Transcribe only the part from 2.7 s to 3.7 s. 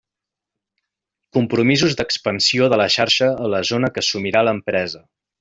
de la xarxa a la